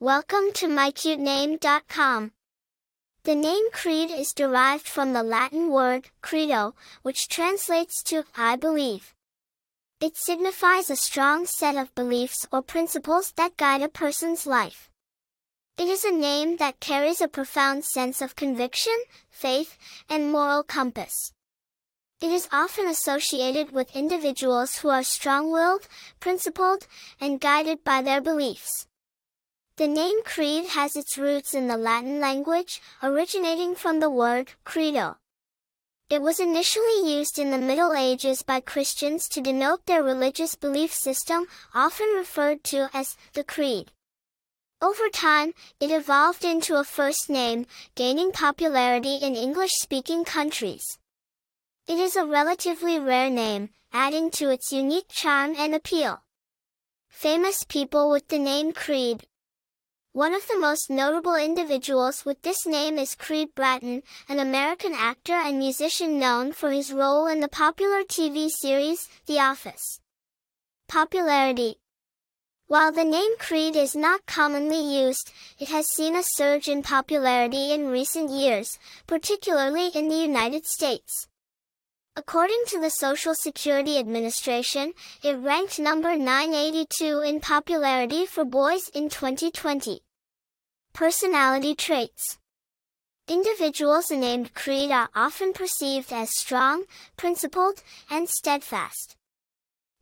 Welcome 0.00 0.52
to 0.54 0.68
mycutename.com. 0.68 2.30
The 3.24 3.34
name 3.34 3.64
Creed 3.72 4.12
is 4.12 4.32
derived 4.32 4.86
from 4.86 5.12
the 5.12 5.24
Latin 5.24 5.70
word 5.70 6.10
credo, 6.22 6.76
which 7.02 7.26
translates 7.26 8.00
to 8.04 8.22
I 8.36 8.54
believe. 8.54 9.12
It 10.00 10.16
signifies 10.16 10.88
a 10.88 10.94
strong 10.94 11.46
set 11.46 11.74
of 11.74 11.92
beliefs 11.96 12.46
or 12.52 12.62
principles 12.62 13.32
that 13.32 13.56
guide 13.56 13.82
a 13.82 13.88
person's 13.88 14.46
life. 14.46 14.88
It 15.76 15.88
is 15.88 16.04
a 16.04 16.12
name 16.12 16.58
that 16.58 16.78
carries 16.78 17.20
a 17.20 17.26
profound 17.26 17.84
sense 17.84 18.22
of 18.22 18.36
conviction, 18.36 18.96
faith, 19.28 19.76
and 20.08 20.30
moral 20.30 20.62
compass. 20.62 21.32
It 22.22 22.30
is 22.30 22.48
often 22.52 22.86
associated 22.86 23.72
with 23.72 23.96
individuals 23.96 24.76
who 24.76 24.90
are 24.90 25.02
strong-willed, 25.02 25.88
principled, 26.20 26.86
and 27.20 27.40
guided 27.40 27.82
by 27.82 28.00
their 28.00 28.20
beliefs. 28.20 28.86
The 29.78 29.86
name 29.86 30.24
creed 30.24 30.70
has 30.70 30.96
its 30.96 31.16
roots 31.16 31.54
in 31.54 31.68
the 31.68 31.76
Latin 31.76 32.18
language, 32.18 32.82
originating 33.00 33.76
from 33.76 34.00
the 34.00 34.10
word 34.10 34.54
credo. 34.64 35.18
It 36.10 36.20
was 36.20 36.40
initially 36.40 37.08
used 37.08 37.38
in 37.38 37.52
the 37.52 37.58
Middle 37.58 37.92
Ages 37.92 38.42
by 38.42 38.58
Christians 38.58 39.28
to 39.28 39.40
denote 39.40 39.86
their 39.86 40.02
religious 40.02 40.56
belief 40.56 40.92
system, 40.92 41.46
often 41.72 42.08
referred 42.08 42.64
to 42.64 42.90
as 42.92 43.16
the 43.34 43.44
creed. 43.44 43.92
Over 44.82 45.08
time, 45.10 45.54
it 45.78 45.92
evolved 45.92 46.44
into 46.44 46.74
a 46.74 46.82
first 46.82 47.30
name, 47.30 47.64
gaining 47.94 48.32
popularity 48.32 49.18
in 49.22 49.36
English-speaking 49.36 50.24
countries. 50.24 50.98
It 51.86 52.00
is 52.00 52.16
a 52.16 52.26
relatively 52.26 52.98
rare 52.98 53.30
name, 53.30 53.68
adding 53.92 54.32
to 54.32 54.50
its 54.50 54.72
unique 54.72 55.08
charm 55.08 55.54
and 55.56 55.72
appeal. 55.72 56.24
Famous 57.08 57.62
people 57.62 58.10
with 58.10 58.26
the 58.26 58.40
name 58.40 58.72
Creed 58.72 59.28
one 60.18 60.34
of 60.34 60.48
the 60.48 60.58
most 60.58 60.90
notable 60.90 61.36
individuals 61.36 62.24
with 62.24 62.42
this 62.42 62.66
name 62.66 62.98
is 62.98 63.14
Creed 63.14 63.54
Bratton, 63.54 64.02
an 64.28 64.40
American 64.40 64.92
actor 64.92 65.34
and 65.34 65.60
musician 65.60 66.18
known 66.18 66.50
for 66.50 66.72
his 66.72 66.92
role 66.92 67.28
in 67.28 67.38
the 67.38 67.46
popular 67.46 68.02
TV 68.02 68.48
series, 68.50 69.08
The 69.26 69.38
Office. 69.38 70.00
Popularity 70.88 71.76
While 72.66 72.90
the 72.90 73.04
name 73.04 73.30
Creed 73.38 73.76
is 73.76 73.94
not 73.94 74.26
commonly 74.26 74.82
used, 75.04 75.30
it 75.60 75.68
has 75.68 75.86
seen 75.94 76.16
a 76.16 76.24
surge 76.24 76.66
in 76.66 76.82
popularity 76.82 77.72
in 77.72 77.86
recent 77.86 78.28
years, 78.28 78.76
particularly 79.06 79.90
in 79.94 80.08
the 80.08 80.16
United 80.16 80.66
States. 80.66 81.28
According 82.16 82.64
to 82.70 82.80
the 82.80 82.90
Social 82.90 83.36
Security 83.36 83.96
Administration, 84.00 84.94
it 85.22 85.34
ranked 85.34 85.78
number 85.78 86.16
982 86.16 87.20
in 87.20 87.38
popularity 87.38 88.26
for 88.26 88.44
boys 88.44 88.88
in 88.88 89.08
2020. 89.08 90.02
Personality 90.98 91.76
traits. 91.76 92.38
Individuals 93.28 94.10
named 94.10 94.52
Creed 94.52 94.90
are 94.90 95.08
often 95.14 95.52
perceived 95.52 96.12
as 96.12 96.36
strong, 96.36 96.86
principled, 97.16 97.84
and 98.10 98.28
steadfast. 98.28 99.14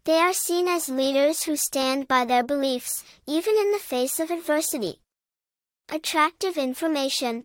They 0.05 0.17
are 0.17 0.33
seen 0.33 0.69
as 0.69 0.89
leaders 0.89 1.42
who 1.42 1.55
stand 1.55 2.08
by 2.08 2.24
their 2.24 2.42
beliefs, 2.42 3.05
even 3.27 3.56
in 3.58 3.72
the 3.72 3.78
face 3.78 4.19
of 4.19 4.30
adversity. 4.30 5.02
Attractive 5.91 6.56
information. 6.56 7.44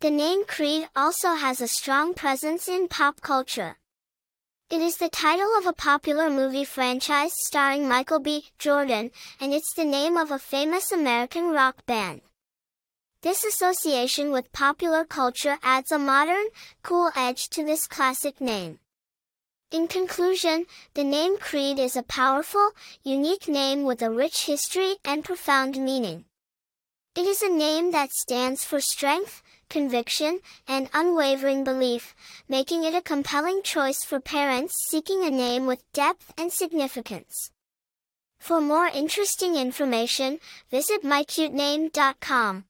The 0.00 0.10
name 0.10 0.44
Creed 0.44 0.88
also 0.96 1.34
has 1.34 1.60
a 1.60 1.68
strong 1.68 2.12
presence 2.12 2.66
in 2.66 2.88
pop 2.88 3.20
culture. 3.20 3.78
It 4.68 4.82
is 4.82 4.96
the 4.96 5.08
title 5.08 5.56
of 5.56 5.66
a 5.66 5.72
popular 5.72 6.28
movie 6.28 6.64
franchise 6.64 7.34
starring 7.36 7.86
Michael 7.86 8.18
B. 8.18 8.46
Jordan, 8.58 9.12
and 9.40 9.54
it's 9.54 9.74
the 9.74 9.84
name 9.84 10.16
of 10.16 10.32
a 10.32 10.40
famous 10.40 10.90
American 10.90 11.52
rock 11.52 11.86
band. 11.86 12.22
This 13.20 13.42
association 13.44 14.30
with 14.30 14.52
popular 14.52 15.04
culture 15.04 15.58
adds 15.60 15.90
a 15.90 15.98
modern, 15.98 16.46
cool 16.84 17.10
edge 17.16 17.48
to 17.48 17.64
this 17.64 17.88
classic 17.88 18.40
name. 18.40 18.78
In 19.72 19.88
conclusion, 19.88 20.66
the 20.94 21.02
name 21.02 21.36
Creed 21.36 21.80
is 21.80 21.96
a 21.96 22.04
powerful, 22.04 22.70
unique 23.02 23.48
name 23.48 23.82
with 23.82 24.02
a 24.02 24.10
rich 24.10 24.46
history 24.46 24.98
and 25.04 25.24
profound 25.24 25.76
meaning. 25.78 26.26
It 27.16 27.26
is 27.26 27.42
a 27.42 27.48
name 27.48 27.90
that 27.90 28.12
stands 28.12 28.62
for 28.62 28.80
strength, 28.80 29.42
conviction, 29.68 30.38
and 30.68 30.88
unwavering 30.94 31.64
belief, 31.64 32.14
making 32.48 32.84
it 32.84 32.94
a 32.94 33.02
compelling 33.02 33.62
choice 33.64 34.04
for 34.04 34.20
parents 34.20 34.76
seeking 34.88 35.24
a 35.24 35.30
name 35.30 35.66
with 35.66 35.82
depth 35.92 36.32
and 36.38 36.52
significance. 36.52 37.50
For 38.38 38.60
more 38.60 38.86
interesting 38.86 39.56
information, 39.56 40.38
visit 40.70 41.02
mycutename.com. 41.02 42.67